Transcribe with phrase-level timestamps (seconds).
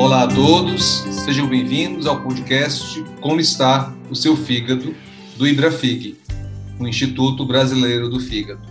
[0.00, 4.94] Olá a todos, sejam bem-vindos ao podcast Como está o seu fígado
[5.36, 6.18] do Ibrafig,
[6.78, 8.62] o Instituto Brasileiro do Fígado.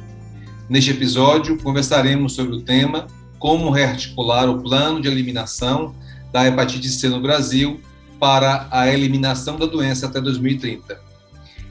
[0.67, 3.05] Neste episódio, conversaremos sobre o tema
[3.37, 5.95] Como rearticular o plano de eliminação
[6.33, 7.79] da hepatite C no Brasil
[8.19, 10.99] para a eliminação da doença até 2030.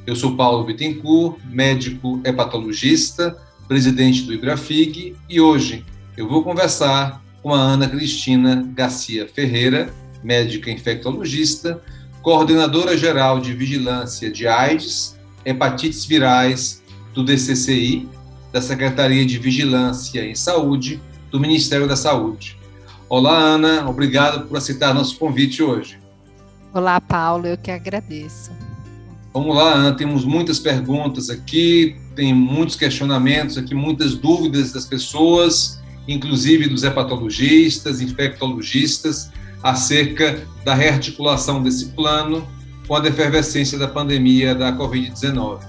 [0.06, 3.36] Eu sou Paulo Bittencourt, médico hepatologista,
[3.66, 5.84] presidente do Ibrafig, e hoje
[6.16, 9.90] eu vou conversar com a Ana Cristina Garcia Ferreira,
[10.22, 11.82] médica infectologista,
[12.20, 16.82] coordenadora geral de vigilância de AIDS, hepatites virais
[17.14, 18.06] do DCCI,
[18.52, 22.58] da Secretaria de Vigilância em Saúde do Ministério da Saúde.
[23.08, 25.98] Olá, Ana, obrigado por aceitar nosso convite hoje.
[26.74, 28.50] Olá, Paulo, eu que agradeço.
[29.32, 35.77] Vamos lá, Ana, temos muitas perguntas aqui, tem muitos questionamentos aqui, muitas dúvidas das pessoas,
[36.08, 39.30] inclusive dos hepatologistas, infectologistas,
[39.62, 42.48] acerca da rearticulação desse plano
[42.86, 45.60] com a efervescência da pandemia da Covid-19.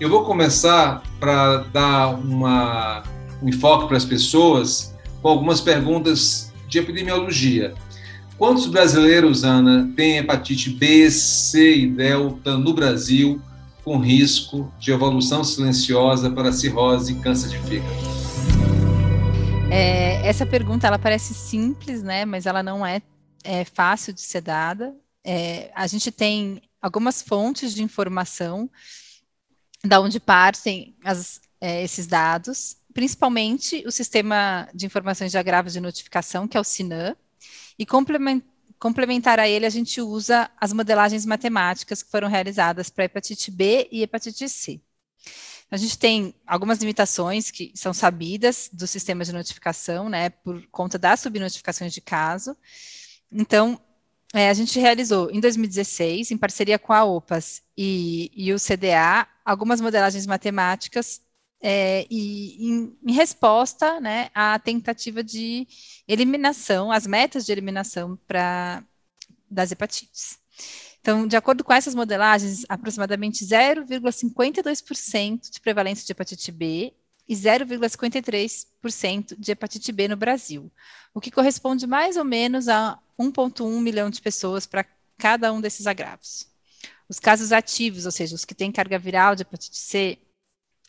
[0.00, 3.02] Eu vou começar para dar uma,
[3.40, 7.74] um enfoque para as pessoas com algumas perguntas de epidemiologia.
[8.36, 13.40] Quantos brasileiros, Ana, têm hepatite B, C e delta no Brasil
[13.84, 18.27] com risco de evolução silenciosa para cirrose e câncer de fígado?
[19.70, 22.24] É, essa pergunta ela parece simples, né?
[22.24, 23.02] Mas ela não é,
[23.44, 24.96] é fácil de ser dada.
[25.22, 28.70] É, a gente tem algumas fontes de informação
[29.84, 35.80] da onde partem as, é, esses dados, principalmente o sistema de informações de agravos de
[35.80, 37.14] notificação, que é o SINAM,
[37.78, 43.50] e complementar a ele, a gente usa as modelagens matemáticas que foram realizadas para hepatite
[43.50, 44.80] B e hepatite C.
[45.70, 50.98] A gente tem algumas limitações que são sabidas do sistema de notificação, né, por conta
[50.98, 52.56] das subnotificações de caso.
[53.30, 53.78] Então,
[54.34, 59.26] é, a gente realizou em 2016, em parceria com a OPAS e, e o CDA,
[59.44, 61.22] algumas modelagens matemáticas
[61.62, 65.66] é, e em, em, resposta né, à tentativa de
[66.06, 68.84] eliminação, as metas de eliminação pra,
[69.50, 70.38] das hepatites.
[71.00, 76.92] Então, de acordo com essas modelagens, aproximadamente 0,52% de prevalência de hepatite B
[77.28, 80.70] e 0,53% de hepatite B no Brasil,
[81.14, 84.84] o que corresponde mais ou menos a 1,1 milhão de pessoas para
[85.16, 86.48] cada um desses agravos.
[87.08, 90.18] Os casos ativos, ou seja, os que têm carga viral de hepatite C,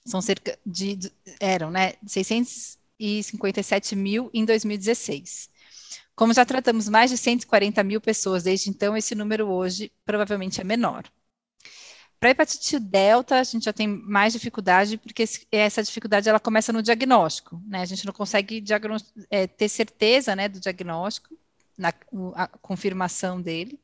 [0.05, 0.99] são cerca de,
[1.39, 5.49] eram, né, 657 mil em 2016.
[6.15, 10.63] Como já tratamos mais de 140 mil pessoas desde então, esse número hoje provavelmente é
[10.63, 11.03] menor.
[12.19, 16.83] Para hepatite delta, a gente já tem mais dificuldade, porque essa dificuldade ela começa no
[16.83, 17.81] diagnóstico, né?
[17.81, 18.61] A gente não consegue
[19.31, 21.33] é, ter certeza né, do diagnóstico,
[21.77, 21.93] na
[22.35, 23.79] a confirmação dele.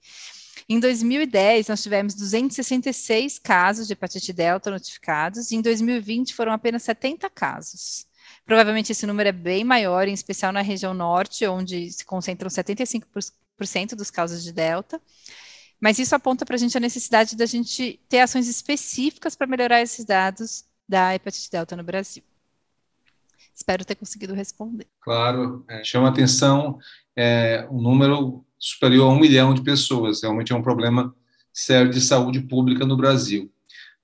[0.68, 6.84] Em 2010, nós tivemos 266 casos de hepatite delta notificados, e em 2020 foram apenas
[6.84, 8.06] 70 casos.
[8.46, 13.96] Provavelmente esse número é bem maior, em especial na região norte, onde se concentram 75%
[13.96, 15.02] dos casos de delta.
[15.80, 19.82] Mas isso aponta para a gente a necessidade da gente ter ações específicas para melhorar
[19.82, 22.24] esses dados da hepatite delta no Brasil.
[23.54, 24.88] Espero ter conseguido responder.
[25.02, 26.78] Claro, é, chama atenção
[27.16, 30.22] é, número superior a um milhão de pessoas.
[30.22, 31.16] Realmente é um problema
[31.54, 33.52] sério de saúde pública no Brasil.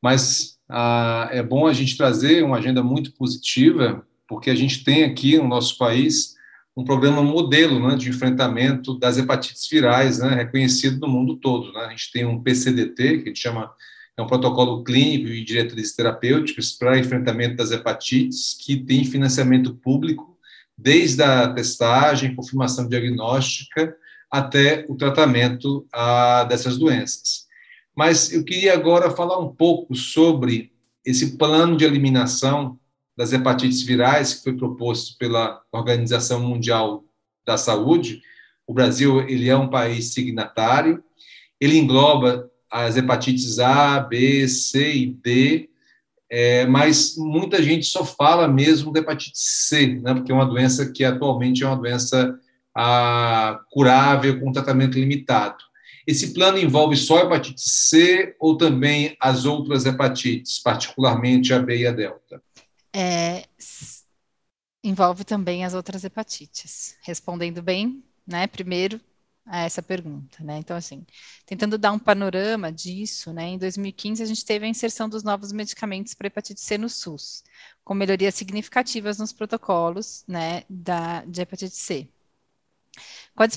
[0.01, 5.03] Mas ah, é bom a gente trazer uma agenda muito positiva, porque a gente tem
[5.03, 6.35] aqui no nosso país
[6.73, 11.73] um programa modelo né, de enfrentamento das hepatites virais, né, reconhecido no mundo todo.
[11.73, 11.81] Né?
[11.81, 13.69] A gente tem um PCDT, que a gente chama
[14.17, 20.37] é um protocolo clínico e diretrizes terapêuticas para enfrentamento das hepatites, que tem financiamento público
[20.77, 23.93] desde a testagem, confirmação diagnóstica
[24.31, 27.47] até o tratamento ah, dessas doenças.
[27.93, 30.71] Mas eu queria agora falar um pouco sobre
[31.05, 32.79] esse plano de eliminação
[33.21, 37.05] das hepatites virais que foi proposto pela Organização Mundial
[37.45, 38.19] da Saúde.
[38.65, 41.03] O Brasil ele é um país signatário.
[41.59, 45.69] Ele engloba as hepatites A, B, C e D,
[46.31, 50.91] é, mas muita gente só fala mesmo da hepatite C, né, porque é uma doença
[50.91, 52.39] que atualmente é uma doença
[52.73, 55.63] a, curável com tratamento limitado.
[56.07, 61.81] Esse plano envolve só a hepatite C ou também as outras hepatites, particularmente a B
[61.81, 62.41] e a delta?
[62.93, 63.45] É,
[64.83, 66.95] envolve também as outras hepatites.
[67.01, 68.99] Respondendo bem, né, primeiro
[69.45, 70.57] a essa pergunta, né?
[70.59, 71.05] Então, assim,
[71.45, 73.47] tentando dar um panorama disso, né?
[73.49, 77.43] Em 2015 a gente teve a inserção dos novos medicamentos para hepatite C no SUS,
[77.83, 82.07] com melhorias significativas nos protocolos, né, da de hepatite C.
[83.35, 83.47] Com a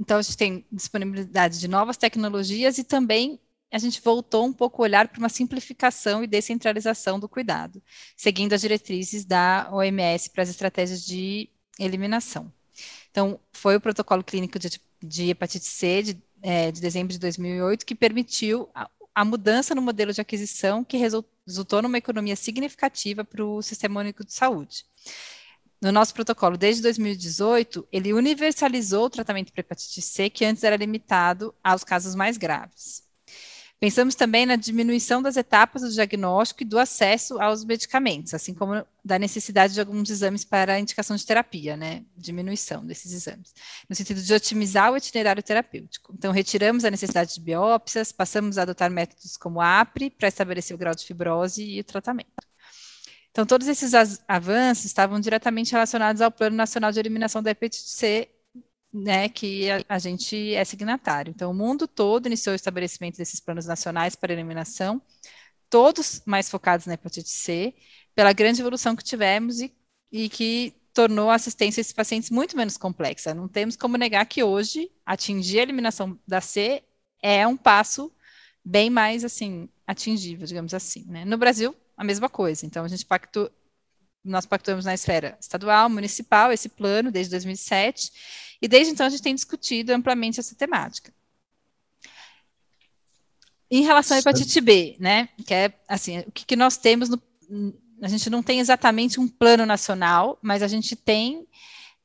[0.00, 3.38] então, a gente tem disponibilidade de novas tecnologias e também
[3.74, 7.82] a gente voltou um pouco o olhar para uma simplificação e descentralização do cuidado,
[8.16, 12.52] seguindo as diretrizes da OMS para as estratégias de eliminação.
[13.10, 17.84] Então, foi o protocolo clínico de, de hepatite C de, é, de, dezembro de 2008
[17.84, 23.44] que permitiu a, a, mudança no modelo de aquisição que resultou numa economia significativa para
[23.44, 24.84] o Sistema Único de Saúde
[25.84, 30.76] no nosso protocolo desde 2018, ele universalizou o tratamento para hepatite C, que antes era
[30.76, 33.03] limitado aos casos mais graves.
[33.80, 38.84] Pensamos também na diminuição das etapas do diagnóstico e do acesso aos medicamentos, assim como
[39.04, 42.02] da necessidade de alguns exames para a indicação de terapia, né?
[42.16, 43.52] Diminuição desses exames,
[43.88, 46.14] no sentido de otimizar o itinerário terapêutico.
[46.16, 50.78] Então, retiramos a necessidade de biópsias, passamos a adotar métodos como APRE para estabelecer o
[50.78, 52.30] grau de fibrose e o tratamento.
[53.30, 53.92] Então, todos esses
[54.28, 58.30] avanços estavam diretamente relacionados ao Plano Nacional de Eliminação da Hepatite C,
[58.94, 61.30] né, que a, a, gente é signatário.
[61.30, 65.02] Então, o mundo todo iniciou o estabelecimento desses planos nacionais para eliminação,
[65.68, 67.74] todos mais focados na hepatite C,
[68.14, 69.74] pela grande evolução que tivemos e,
[70.12, 73.34] e que tornou a assistência a esses pacientes muito menos complexa.
[73.34, 76.84] Não temos como negar que hoje atingir a eliminação da C
[77.20, 78.12] é um passo
[78.64, 81.04] bem mais assim atingível, digamos assim.
[81.06, 81.24] Né?
[81.24, 82.64] No Brasil, a mesma coisa.
[82.64, 83.50] Então, a gente pactou,
[84.24, 88.10] nós pactuamos na esfera estadual, municipal, esse plano desde 2007,
[88.62, 91.12] e desde então a gente tem discutido amplamente essa temática.
[93.70, 97.20] Em relação à hepatite B, né, que é assim, o que, que nós temos no,
[98.00, 101.46] a gente não tem exatamente um plano nacional, mas a gente tem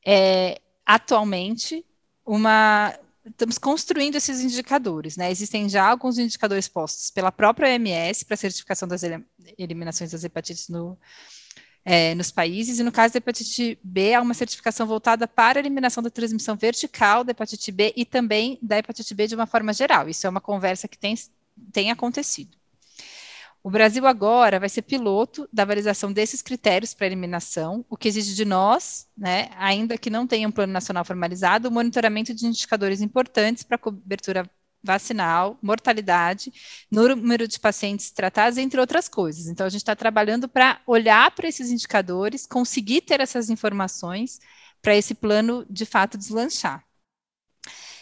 [0.05, 1.85] é, atualmente
[2.25, 5.29] uma estamos construindo esses indicadores, né?
[5.29, 9.01] Existem já alguns indicadores postos pela própria OMS para certificação das
[9.57, 10.97] eliminações das hepatites no,
[11.85, 15.61] é, nos países, e no caso da hepatite B, há uma certificação voltada para a
[15.61, 19.73] eliminação da transmissão vertical da hepatite B e também da hepatite B de uma forma
[19.73, 20.07] geral.
[20.09, 21.15] Isso é uma conversa que tem,
[21.71, 22.57] tem acontecido.
[23.61, 28.33] O Brasil agora vai ser piloto da validação desses critérios para eliminação, o que exige
[28.33, 33.01] de nós, né, ainda que não tenha um plano nacional formalizado, o monitoramento de indicadores
[33.01, 34.49] importantes para cobertura
[34.83, 36.51] vacinal, mortalidade,
[36.89, 39.47] número de pacientes tratados, entre outras coisas.
[39.47, 44.39] Então, a gente está trabalhando para olhar para esses indicadores, conseguir ter essas informações
[44.81, 46.83] para esse plano de fato deslanchar.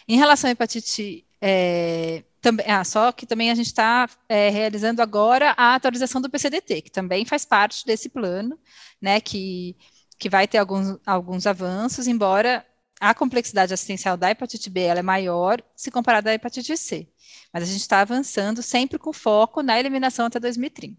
[0.06, 5.02] Em relação à hepatite é, também, ah, só que também a gente está é, realizando
[5.02, 8.58] agora a atualização do PCDT, que também faz parte desse plano,
[9.00, 9.76] né, que,
[10.18, 12.64] que vai ter alguns, alguns avanços, embora
[13.00, 17.08] a complexidade assistencial da hepatite B é maior se comparada à hepatite C.
[17.52, 20.96] Mas a gente está avançando sempre com foco na eliminação até 2030.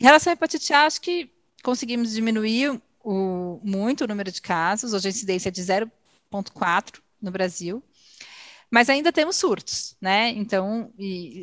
[0.00, 1.30] Em relação à hepatite A, acho que
[1.62, 7.30] conseguimos diminuir o, muito o número de casos, hoje a incidência é de 0,4 no
[7.30, 7.82] Brasil,
[8.70, 10.30] mas ainda temos surtos, né?
[10.30, 10.92] Então,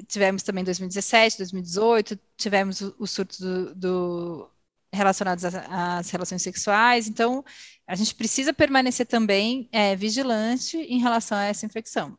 [0.07, 4.49] tivemos também 2017, 2018, tivemos os surtos do, do
[4.95, 7.07] relacionados às relações sexuais.
[7.07, 7.43] Então,
[7.87, 12.17] a gente precisa permanecer também é, vigilante em relação a essa infecção.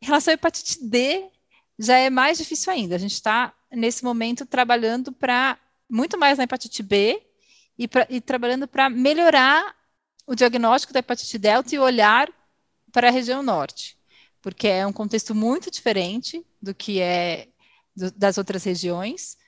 [0.00, 1.28] Em relação à hepatite D,
[1.78, 2.96] já é mais difícil ainda.
[2.96, 5.58] A gente está, nesse momento, trabalhando para
[5.88, 7.22] muito mais na hepatite B
[7.78, 9.74] e, pra, e trabalhando para melhorar
[10.26, 12.28] o diagnóstico da hepatite delta e olhar
[12.92, 13.96] para a região norte
[14.42, 17.48] porque é um contexto muito diferente do que é
[17.96, 19.38] do, das outras regiões,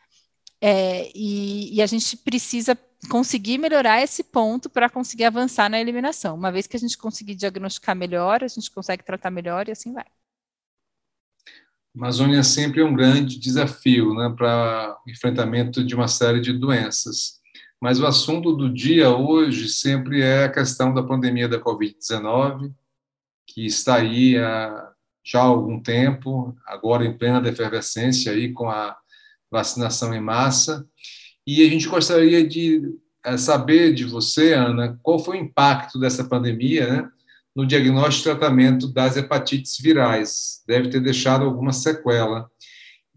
[0.66, 2.74] é, e, e, a gente precisa
[3.10, 6.34] conseguir melhorar esse ponto para conseguir avançar na eliminação.
[6.34, 9.92] Uma vez que a gente conseguir diagnosticar melhor, a gente consegue tratar melhor e assim
[9.92, 10.06] vai.
[10.06, 16.54] A Amazônia sempre é um grande desafio né, para o enfrentamento de uma série de
[16.54, 17.42] doenças.
[17.78, 22.72] Mas o assunto do dia hoje sempre é a questão da pandemia da Covid-19,
[23.46, 24.94] que está aí há
[25.26, 28.94] já há algum tempo, agora em plena efervescência aí com a
[29.54, 30.86] vacinação em massa.
[31.46, 32.82] E a gente gostaria de
[33.24, 37.08] eh, saber de você, Ana, qual foi o impacto dessa pandemia né,
[37.54, 40.62] no diagnóstico e tratamento das hepatites virais.
[40.66, 42.50] Deve ter deixado alguma sequela.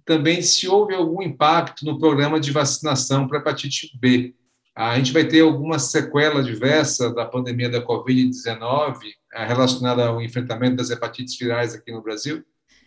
[0.06, 4.36] Também se houve algum impacto no programa de vacinação para hepatite B.
[4.75, 8.98] A gente vai ter alguma sequela diversa da pandemia da Covid-19
[9.34, 12.44] eh, relacionada ao enfrentamento das hepatites virais aqui no Brasil?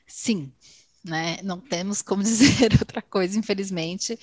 [0.06, 0.52] Sim,
[1.04, 1.38] né?
[1.42, 4.18] Não temos como dizer outra coisa, infelizmente.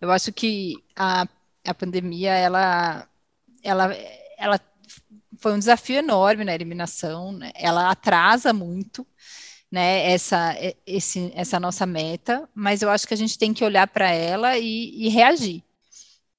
[0.00, 1.26] Eu acho que a,
[1.64, 3.08] a pandemia, ela,
[3.62, 3.94] ela,
[4.38, 4.60] ela
[5.38, 7.52] foi um desafio enorme na eliminação, né?
[7.54, 9.06] ela atrasa muito,
[9.70, 10.54] né, essa,
[10.86, 14.56] esse, essa nossa meta, mas eu acho que a gente tem que olhar para ela
[14.58, 15.62] e, e reagir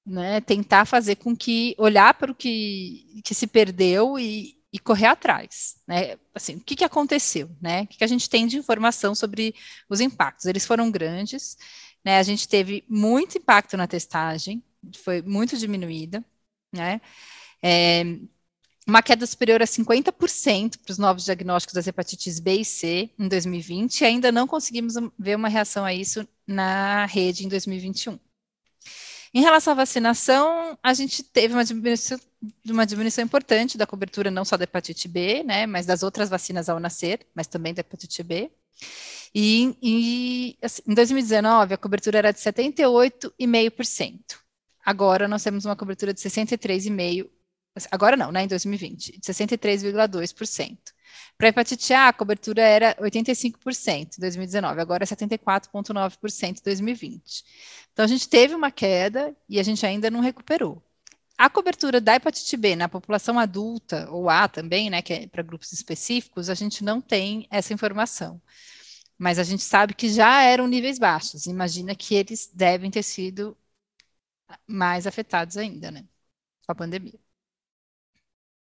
[0.07, 5.07] né, tentar fazer com que olhar para o que, que se perdeu e, e correr
[5.07, 6.17] atrás, né?
[6.33, 7.83] Assim, o que, que aconteceu, né?
[7.83, 9.55] O que, que a gente tem de informação sobre
[9.89, 10.45] os impactos?
[10.45, 11.57] Eles foram grandes,
[12.03, 12.19] né?
[12.19, 14.63] A gente teve muito impacto na testagem,
[15.03, 16.23] foi muito diminuída,
[16.73, 17.01] né?
[17.63, 18.03] É,
[18.87, 23.27] uma queda superior a 50% para os novos diagnósticos das hepatites B e C em
[23.27, 28.17] 2020, e ainda não conseguimos ver uma reação a isso na rede em 2021.
[29.33, 32.17] Em relação à vacinação, a gente teve uma diminuição,
[32.65, 36.69] uma diminuição importante da cobertura não só da hepatite B, né, mas das outras vacinas
[36.69, 38.51] ao nascer, mas também da hepatite B.
[39.33, 44.19] E, e assim, em 2019, a cobertura era de 78,5%.
[44.85, 47.29] Agora nós temos uma cobertura de 63,5%.
[47.91, 50.77] Agora não, né, em 2020, de 63,2%.
[51.37, 57.43] Para hepatite A, a cobertura era 85% em 2019, agora é 74,9% em 2020.
[57.93, 60.81] Então, a gente teve uma queda e a gente ainda não recuperou.
[61.37, 65.43] A cobertura da hepatite B na população adulta, ou A também, né, que é para
[65.43, 68.41] grupos específicos, a gente não tem essa informação.
[69.17, 71.45] Mas a gente sabe que já eram níveis baixos.
[71.47, 73.57] Imagina que eles devem ter sido
[74.67, 76.05] mais afetados ainda, né,
[76.65, 77.19] com a pandemia.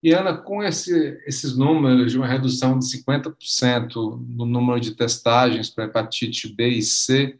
[0.01, 3.95] E, Ana, com esse, esses números de uma redução de 50%
[4.27, 7.39] no número de testagens para hepatite B e C,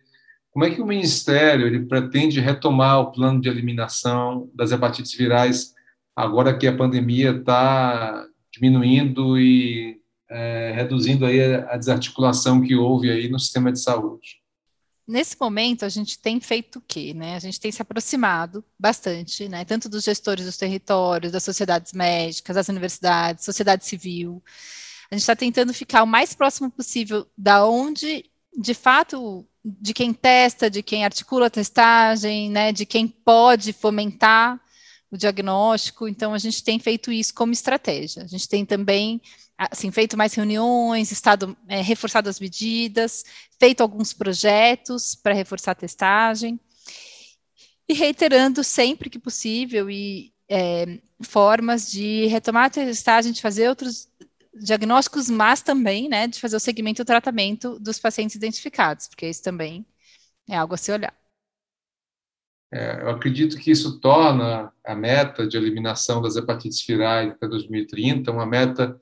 [0.54, 5.74] como é que o Ministério ele pretende retomar o plano de eliminação das hepatites virais
[6.16, 13.28] agora que a pandemia está diminuindo e é, reduzindo aí a desarticulação que houve aí
[13.28, 14.44] no sistema de saúde?
[15.08, 17.14] nesse momento a gente tem feito o quê?
[17.14, 17.36] Né?
[17.36, 19.66] A gente tem se aproximado bastante, né?
[19.66, 24.42] tanto dos gestores dos territórios, das sociedades médicas, das universidades, sociedade civil.
[25.12, 28.26] A gente está tentando ficar o mais próximo possível da onde,
[28.58, 32.72] de fato, de quem testa, de quem articula a testagem, né?
[32.72, 34.60] de quem pode fomentar
[35.10, 36.08] o diagnóstico.
[36.08, 38.24] Então, a gente tem feito isso como estratégia.
[38.24, 39.22] A gente tem também
[39.58, 43.24] assim, feito mais reuniões, estado é, reforçado as medidas,
[43.60, 46.60] feito alguns projetos para reforçar a testagem
[47.88, 54.10] e reiterando sempre que possível e é, formas de retomar a testagem, de fazer outros
[54.54, 59.28] diagnósticos, mas também, né, de fazer o segmento e o tratamento dos pacientes identificados, porque
[59.28, 59.86] isso também
[60.50, 61.14] é algo a se olhar.
[62.72, 68.32] É, eu acredito que isso torna a meta de eliminação das hepatites virais até 2030
[68.32, 69.00] uma meta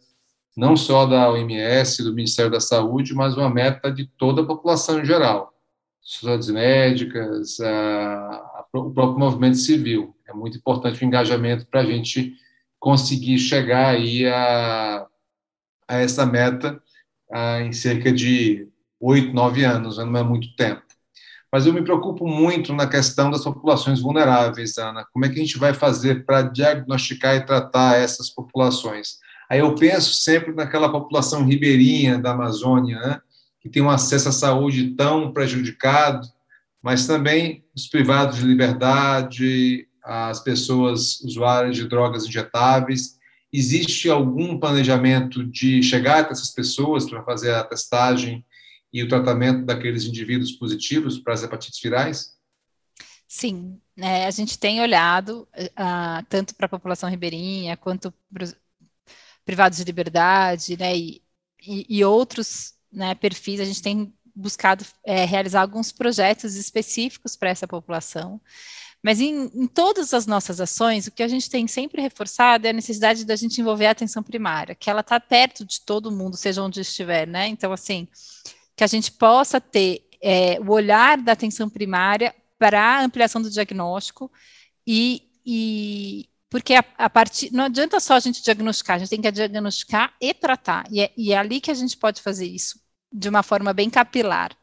[0.55, 5.00] não só da OMS, do Ministério da Saúde, mas uma meta de toda a população
[5.00, 5.53] em geral,
[6.01, 10.13] sociedades médicas, a, a, o próprio movimento civil.
[10.27, 12.36] É muito importante o engajamento para a gente
[12.77, 15.08] conseguir chegar aí a,
[15.92, 16.82] a essa meta
[17.32, 18.68] a, em cerca de
[19.00, 20.06] oito, nove anos, né?
[20.06, 20.82] não é muito tempo.
[21.52, 25.06] Mas eu me preocupo muito na questão das populações vulneráveis, Ana.
[25.12, 29.18] Como é que a gente vai fazer para diagnosticar e tratar essas populações?
[29.50, 33.20] Aí eu penso sempre naquela população ribeirinha da Amazônia, né,
[33.60, 36.26] que tem um acesso à saúde tão prejudicado,
[36.82, 43.20] mas também os privados de liberdade, as pessoas usuárias de drogas injetáveis.
[43.51, 48.46] Existe algum planejamento de chegar a essas pessoas para fazer a testagem
[48.93, 52.38] e o tratamento daqueles indivíduos positivos para as hepatites virais?
[53.27, 58.46] Sim, é, a gente tem olhado uh, tanto para a população ribeirinha quanto para
[59.46, 61.22] privados de liberdade, né, e,
[61.62, 67.50] e, e outros né, perfis, a gente tem buscado é, realizar alguns projetos específicos para
[67.50, 68.39] essa população.
[69.03, 72.70] Mas em, em, todas as nossas ações, o que a gente tem sempre reforçado é
[72.70, 76.38] a necessidade da gente envolver a atenção primária, que ela está perto de todo mundo,
[76.38, 77.48] seja onde estiver, né?
[77.48, 78.08] Então, assim,
[78.75, 83.50] que a gente possa ter é, o olhar da atenção primária para a ampliação do
[83.50, 84.31] diagnóstico
[84.86, 89.22] e, e, porque a, a partir não adianta só a gente diagnosticar, a gente tem
[89.22, 92.79] que diagnosticar e tratar, e é, e é ali que a gente pode fazer isso
[93.12, 94.55] de uma forma bem capilar,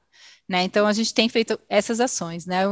[0.49, 0.63] né?
[0.63, 2.65] Então a gente tem feito essas ações, né?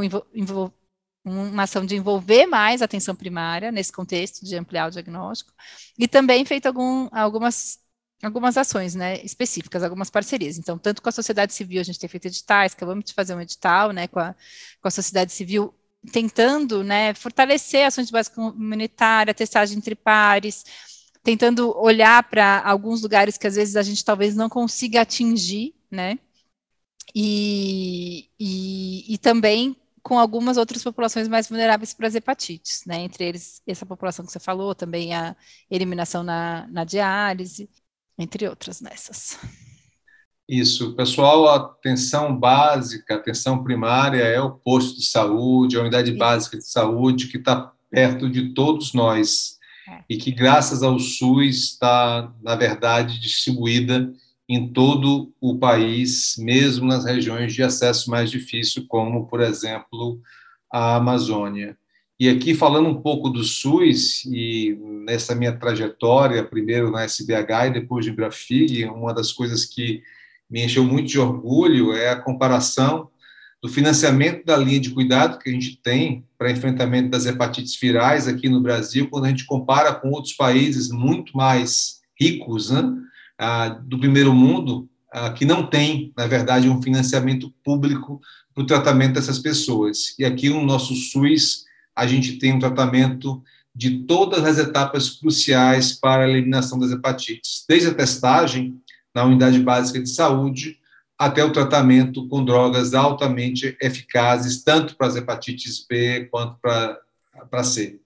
[1.27, 5.53] Uma ação de envolver mais a atenção primária nesse contexto de ampliar o diagnóstico
[5.99, 7.85] e também feito algum, algumas
[8.23, 10.57] algumas ações né, específicas, algumas parcerias.
[10.57, 13.41] Então, tanto com a sociedade civil, a gente tem feito editais, acabamos de fazer um
[13.41, 14.35] edital né, com, a,
[14.81, 15.75] com a sociedade civil
[16.13, 20.65] tentando né, fortalecer ações de base comunitária, testagem entre pares,
[21.23, 26.19] tentando olhar para alguns lugares que às vezes a gente talvez não consiga atingir, né?
[27.15, 29.77] E, e, e também
[30.07, 33.01] com algumas outras populações mais vulneráveis para as hepatites, né?
[33.01, 35.35] Entre eles, essa população que você falou, também a
[35.69, 37.69] eliminação na, na diálise,
[38.17, 39.37] entre outras nessas.
[40.49, 46.13] Isso, pessoal, a atenção básica, a atenção primária é o posto de saúde, a unidade
[46.13, 49.59] básica de saúde que está perto de todos nós.
[49.89, 50.05] é.
[50.09, 54.13] e que, graças ao SUS, está, na verdade, distribuída
[54.49, 60.21] em todo o país, mesmo nas regiões de acesso mais difícil, como, por exemplo,
[60.73, 61.77] a Amazônia.
[62.19, 67.73] E aqui, falando um pouco do SUS, e nessa minha trajetória, primeiro na SBH e
[67.73, 70.03] depois de Brafig, uma das coisas que
[70.49, 73.11] me encheu muito de orgulho é a comparação
[73.63, 78.29] do financiamento da linha de cuidado que a gente tem para enfrentamento das hepatites virais
[78.29, 82.83] aqui no Brasil, quando a gente compara com outros países muito mais ricos né,
[83.85, 84.89] do primeiro mundo,
[85.37, 88.21] que não tem, na verdade, um financiamento público
[88.55, 90.15] para o tratamento dessas pessoas.
[90.19, 91.65] E aqui no nosso SUS,
[91.95, 93.43] a gente tem um tratamento
[93.75, 98.81] de todas as etapas cruciais para a eliminação das hepatites, desde a testagem
[99.15, 100.79] na unidade básica de saúde
[101.19, 106.99] até o tratamento com drogas altamente eficazes, tanto para as hepatites B quanto para,
[107.51, 107.99] para C.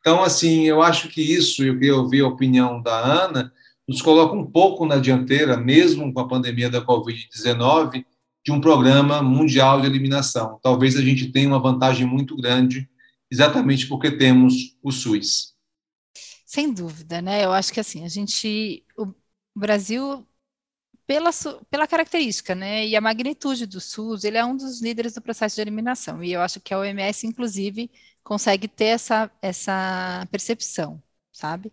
[0.00, 3.52] Então, assim, eu acho que isso, eu queria ouvir a opinião da Ana,
[3.90, 8.04] nos coloca um pouco na dianteira, mesmo com a pandemia da Covid-19,
[8.44, 10.60] de um programa mundial de eliminação.
[10.62, 12.88] Talvez a gente tenha uma vantagem muito grande,
[13.28, 15.56] exatamente porque temos o SUS.
[16.46, 17.44] Sem dúvida, né?
[17.44, 19.12] Eu acho que assim, a gente, o
[19.56, 20.24] Brasil
[21.04, 21.30] pela,
[21.68, 25.56] pela característica né, e a magnitude do SUS, ele é um dos líderes do processo
[25.56, 27.90] de eliminação, e eu acho que a OMS, inclusive,
[28.22, 31.72] consegue ter essa, essa percepção, sabe?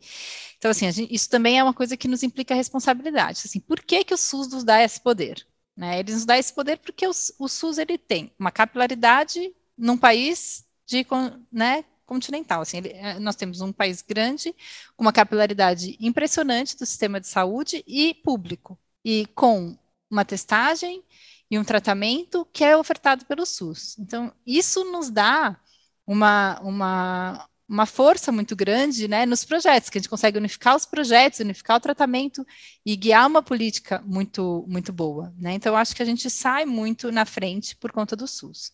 [0.57, 3.41] Então, assim, gente, isso também é uma coisa que nos implica responsabilidade.
[3.45, 5.45] Assim, por que, que o SUS nos dá esse poder?
[5.75, 5.99] Né?
[5.99, 10.65] Ele nos dá esse poder porque o, o SUS ele tem uma capilaridade num país
[10.85, 11.05] de,
[11.51, 12.61] né, continental.
[12.61, 14.55] Assim, ele, é, nós temos um país grande,
[14.95, 19.77] com uma capilaridade impressionante do sistema de saúde e público e com
[20.09, 21.03] uma testagem
[21.51, 23.97] e um tratamento que é ofertado pelo SUS.
[23.99, 25.59] Então, isso nos dá
[26.05, 30.85] uma, uma, uma força muito grande né, nos projetos, que a gente consegue unificar os
[30.85, 32.45] projetos, unificar o tratamento
[32.85, 35.33] e guiar uma política muito, muito boa.
[35.37, 35.53] Né?
[35.53, 38.71] Então, acho que a gente sai muito na frente por conta do SUS.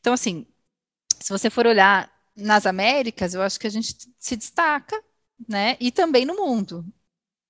[0.00, 0.46] Então, assim,
[1.20, 5.02] se você for olhar nas Américas, eu acho que a gente se destaca,
[5.48, 5.76] né?
[5.80, 6.84] E também no mundo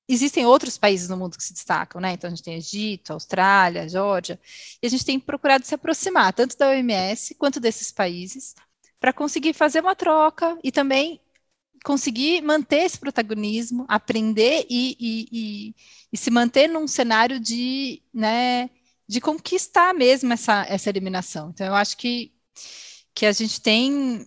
[0.09, 2.13] existem outros países no mundo que se destacam, né?
[2.13, 4.41] Então a gente tem Egito, Austrália, Geórgia,
[4.81, 8.55] e a gente tem procurado se aproximar tanto da OMS quanto desses países
[9.01, 11.21] para conseguir fazer uma troca e também
[11.85, 15.75] conseguir manter esse protagonismo, aprender e, e, e,
[16.13, 18.69] e se manter num cenário de, né,
[19.09, 21.51] de conquistar mesmo essa, essa eliminação.
[21.51, 22.33] Então eu acho que,
[23.15, 24.27] que a gente tem,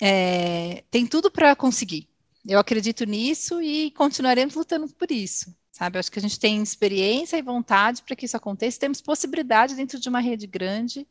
[0.00, 2.06] é, tem tudo para conseguir.
[2.46, 5.98] Eu acredito nisso e continuaremos lutando por isso, sabe?
[5.98, 8.80] Acho que a gente tem experiência e vontade para que isso aconteça.
[8.80, 11.06] Temos possibilidade dentro de uma rede grande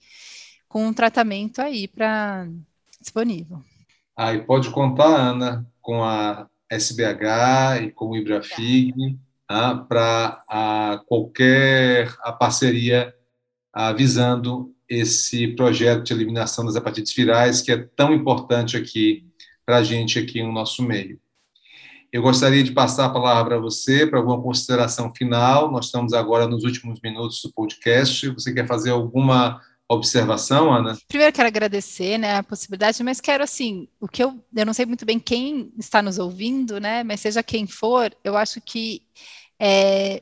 [0.68, 2.48] com um tratamento aí para
[3.00, 3.62] disponível.
[4.16, 12.32] Ah, pode contar, Ana, com a SBH e com o Ibrafig ah, para qualquer a
[12.32, 13.14] parceria
[13.74, 19.26] ah, visando esse projeto de eliminação das hepatites virais que é tão importante aqui
[19.66, 21.20] para a gente aqui no nosso meio.
[22.12, 25.72] Eu gostaria de passar a palavra a você para alguma consideração final.
[25.72, 28.28] Nós estamos agora nos últimos minutos do podcast.
[28.30, 30.98] Você quer fazer alguma observação, Ana?
[31.08, 34.86] Primeiro quero agradecer, né, a possibilidade, mas quero assim, o que eu, eu não sei
[34.86, 39.02] muito bem quem está nos ouvindo, né, mas seja quem for, eu acho que
[39.60, 40.22] é,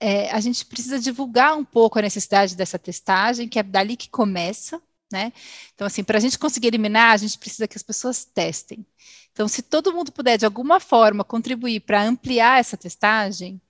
[0.00, 4.08] é, a gente precisa divulgar um pouco a necessidade dessa testagem, que é dali que
[4.08, 4.80] começa,
[5.10, 5.32] né?
[5.74, 8.84] Então, assim, para a gente conseguir eliminar, a gente precisa que as pessoas testem.
[9.32, 13.60] Então, se todo mundo puder, de alguma forma, contribuir para ampliar essa testagem,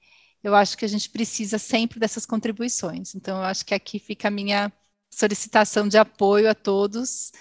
[0.46, 3.16] eu acho que a gente precisa sempre dessas contribuições.
[3.16, 4.72] Então, eu acho que aqui fica a minha
[5.10, 7.32] solicitação de apoio a todos,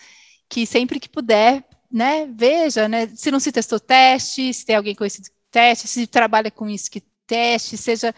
[0.49, 4.95] que sempre que puder, né, veja, né, se não se testou teste, se tem alguém
[4.95, 8.13] conhecido que teste, se trabalha com isso que teste, seja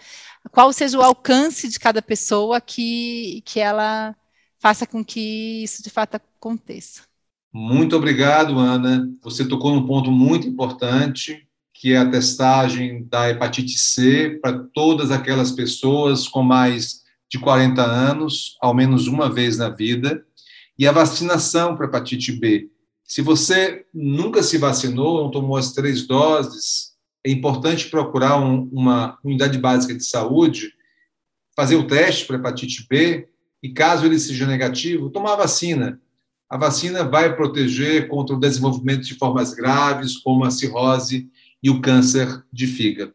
[0.51, 4.15] qual seja o alcance de cada pessoa que, que ela
[4.59, 7.01] faça com que isso de fato aconteça.
[7.51, 9.09] Muito obrigado, Ana.
[9.21, 11.46] Você tocou num ponto muito importante,
[11.79, 17.83] que é a testagem da hepatite C para todas aquelas pessoas com mais de 40
[17.83, 20.25] anos, ao menos uma vez na vida,
[20.77, 22.71] e a vacinação para hepatite B.
[23.03, 29.19] Se você nunca se vacinou, não tomou as três doses, é importante procurar um, uma
[29.23, 30.73] unidade básica de saúde,
[31.55, 33.27] fazer o teste para hepatite B
[33.61, 36.01] e caso ele seja negativo, tomar a vacina.
[36.49, 41.29] A vacina vai proteger contra o desenvolvimento de formas graves, como a cirrose
[41.61, 43.13] e o câncer de fígado.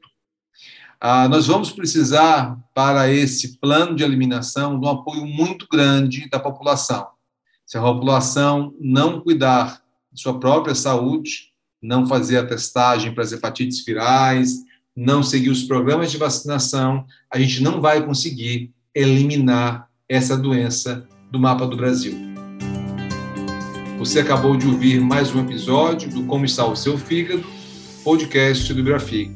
[1.01, 6.39] Ah, nós vamos precisar, para esse plano de eliminação, de um apoio muito grande da
[6.39, 7.09] população.
[7.67, 11.53] Se a população não cuidar de sua própria saúde,
[11.83, 14.59] não fazer a testagem para as hepatites virais,
[14.95, 21.39] não seguir os programas de vacinação, a gente não vai conseguir eliminar essa doença do
[21.41, 22.15] mapa do Brasil.
[23.99, 27.45] Você acabou de ouvir mais um episódio do Como está o seu fígado,
[28.03, 29.31] podcast do Ibrafig.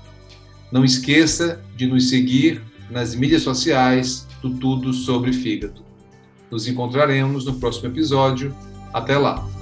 [0.72, 5.82] Não esqueça de nos seguir nas mídias sociais do Tudo sobre Fígado.
[6.50, 8.56] Nos encontraremos no próximo episódio.
[8.94, 9.61] Até lá!